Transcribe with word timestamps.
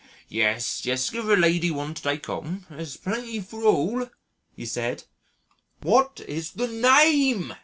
"Yes, 0.29 0.83
yes, 0.83 1.11
give 1.11 1.25
the 1.27 1.35
lady 1.37 1.69
one 1.69 1.93
to 1.93 2.01
take 2.01 2.25
home 2.25 2.65
there's 2.71 2.97
plenty 2.97 3.39
for 3.39 3.63
all," 3.65 4.09
he 4.55 4.65
said. 4.65 5.03
"What 5.81 6.21
is 6.27 6.53
the 6.53 6.67
NAME? 6.67 7.53